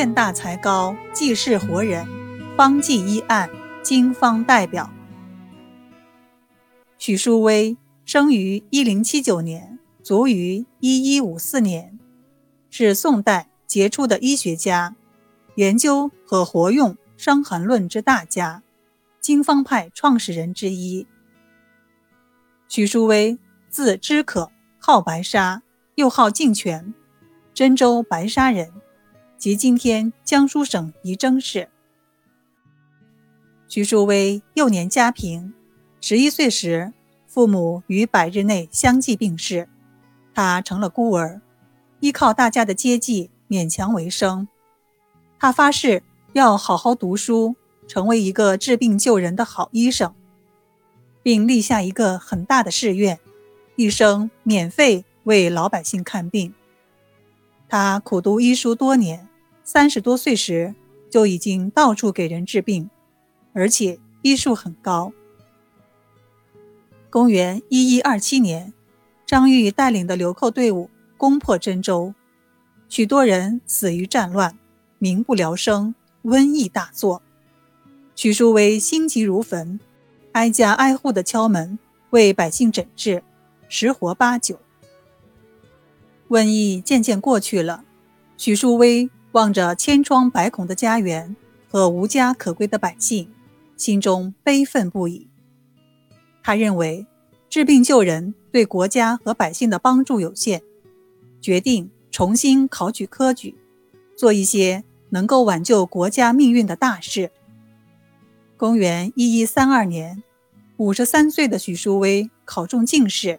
[0.00, 2.08] 愿大才高，济世活人，
[2.56, 3.50] 方济医案，
[3.82, 4.90] 经方代表。
[6.96, 7.76] 许淑薇
[8.06, 11.98] 生于一零七九年，卒于一一五四年，
[12.70, 14.96] 是宋代杰出的医学家，
[15.56, 18.62] 研究和活用《伤寒论》之大家，
[19.20, 21.06] 经方派创始人之一。
[22.68, 25.60] 许淑薇，字知可，号白沙，
[25.96, 26.94] 又号静泉，
[27.52, 28.72] 真州白沙人，
[29.40, 31.70] 即今天江苏省仪征市。
[33.68, 35.54] 徐淑薇幼年家贫，
[35.98, 36.92] 十一岁时，
[37.26, 39.66] 父母于百日内相继病逝，
[40.34, 41.40] 他成了孤儿，
[42.00, 44.46] 依靠大家的接济勉强为生。
[45.38, 46.02] 他发誓
[46.34, 47.56] 要好好读书，
[47.88, 50.14] 成为一个治病救人的好医生。
[51.22, 53.18] 并立下一个很大的誓愿，
[53.76, 56.52] 一生免费为老百姓看病。
[57.70, 59.28] 他苦读医书多年，
[59.72, 60.74] 三十多岁时
[61.08, 62.90] 就已经到处给人治病，
[63.52, 65.12] 而且医术很高。
[67.08, 68.74] 公元一一二七年，
[69.24, 72.12] 张玉带领的流寇队伍攻破真州，
[72.88, 74.58] 许多人死于战乱，
[74.98, 77.22] 民不聊生，瘟疫大作。
[78.16, 79.78] 许淑薇心急如焚。
[80.32, 81.78] 挨家挨户的敲门，
[82.10, 83.22] 为百姓诊治，
[83.68, 84.58] 十活八九。
[86.28, 87.84] 瘟疫渐渐过去了，
[88.36, 91.36] 许淑薇望着千疮百孔的家园
[91.68, 93.30] 和无家可归的百姓，
[93.76, 95.28] 心中悲愤不已。
[96.42, 97.06] 他认为
[97.48, 100.62] 治病救人对国家和百姓的帮助有限，
[101.40, 103.54] 决定重新考取科举，
[104.16, 107.30] 做一些能够挽救国家命运的大事。
[108.56, 110.22] 公元一一三二年，
[110.76, 113.38] 五十三岁的许淑薇考中进士，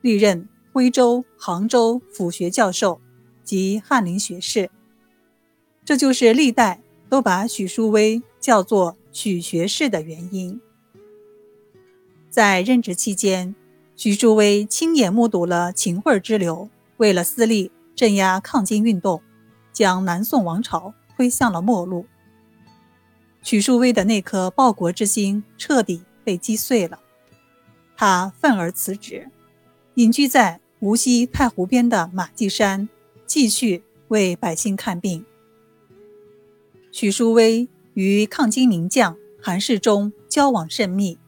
[0.00, 3.00] 历任徽州、杭州府学教授
[3.44, 4.70] 及翰林学士。
[5.88, 10.60] 这就是历代都把许淑薇叫做“许学士”的原因。
[12.28, 13.54] 在任职期间，
[13.96, 19.22] 许淑薇亲眼目睹了秦桧之流为了私利镇压抗金运动，
[19.72, 22.04] 将南宋王朝推向了末路。
[23.42, 27.00] 许淑薇的那颗报国之心彻底被击碎了，
[27.96, 29.30] 他愤而辞职，
[29.94, 32.86] 隐居在无锡太湖边的马驥山，
[33.26, 35.24] 继续为百姓看病。
[36.90, 41.18] 许淑薇与抗金名将韩世忠交往甚密，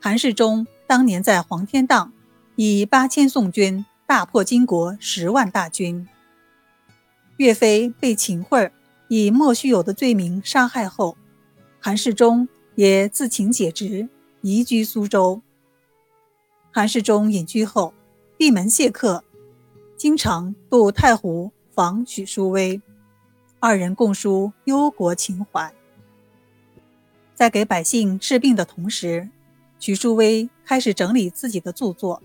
[0.00, 2.12] 韩世忠当年在黄天荡
[2.56, 6.06] 以八千宋军大破金国十万大军，
[7.36, 8.72] 岳飞被秦桧。
[9.08, 11.18] 以莫须有的罪名杀害后，
[11.78, 14.08] 韩世忠也自请解职，
[14.40, 15.42] 移居苏州。
[16.70, 17.92] 韩世忠隐居后，
[18.38, 19.22] 闭门谢客，
[19.98, 22.80] 经常渡太湖访许淑薇，
[23.64, 25.72] 二人共抒忧国情怀。
[27.32, 29.28] 在给百姓治病的同时，
[29.78, 32.20] 徐树薇开始整理自己的著作。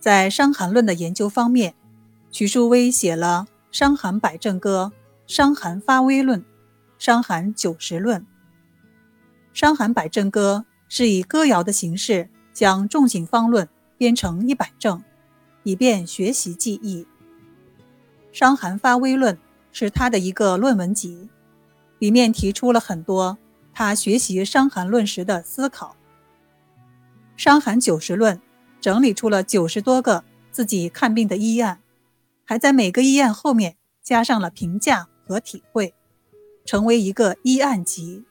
[0.00, 1.76] 在《伤寒论》的研究方面，
[2.32, 4.90] 徐树薇写了《伤寒百症歌》。
[5.32, 6.40] 《伤寒发微论》
[6.98, 8.20] 《伤寒九十论》
[9.52, 15.04] 《伤寒百症歌》是以歌谣的形式将仲景方论编成一百症，
[15.62, 17.04] 以便学习记忆。
[18.32, 19.36] 《伤寒发微论》
[19.72, 21.28] 是他的一个论文集，
[21.98, 23.38] 里面提出了很多
[23.72, 25.96] 他学习《伤寒论》时的思考。
[27.42, 28.36] 《伤寒九十论》
[28.80, 31.80] 整理出了九十多个自己看病的医案，
[32.44, 35.08] 还在每个医案后面加上了评价。
[35.30, 35.94] 和体会，
[36.64, 38.24] 成为一个医案集。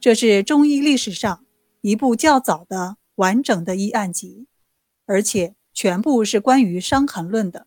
[0.00, 1.44] 这是中医历史上
[1.82, 4.46] 一部较早的完整的医案集，
[5.04, 7.66] 而且全部是关于《伤寒论》的，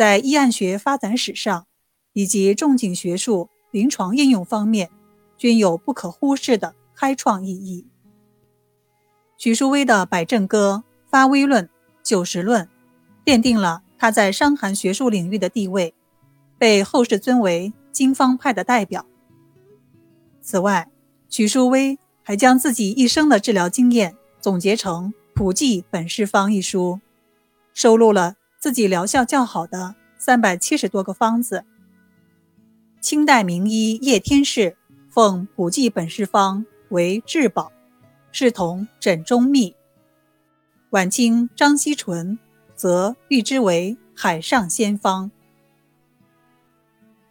[0.00, 1.66] 在医案学发展史上
[2.14, 4.88] 以及仲景学术临床应用方面，
[5.36, 7.84] 均有不可忽视的开创意义。
[9.36, 11.64] 徐淑薇的《百症歌》《发微论》
[12.02, 12.64] 《九十论》，
[13.30, 15.92] 奠定了他在伤寒学术领域的地位。
[16.56, 19.04] 被后世尊为经方派的代表。
[20.40, 20.90] 此外，
[21.28, 27.00] 徐淑薇还将自己一生的治疗经验总结成《普济本事方》一书，
[27.74, 31.64] 收录了自己疗效较好的三百七十多个方子。
[33.00, 34.76] 清代名医叶天士
[35.08, 37.72] 奉《普济本事方》为至宝，
[38.30, 39.74] 视同枕中秘。
[40.90, 42.38] 晚清张锡纯
[42.74, 45.30] 则誉之为海上仙方。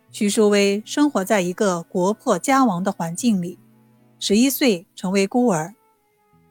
[0.10, 3.60] 徐淑薇生活在一个国破家亡的环境里，
[4.20, 5.76] 十一岁成为孤儿，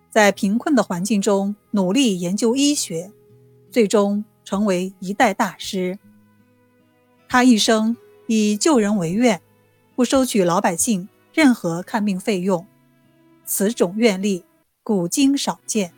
[0.08, 3.10] 在贫困的环境中努力研究医学，
[3.72, 5.98] 最终成为一代大师。
[7.28, 7.94] 他一生
[8.28, 9.42] 以救人为愿，
[9.94, 12.66] 不收取老百姓任何看病费用，
[13.44, 14.46] 此种愿力
[14.82, 15.92] 古今少见。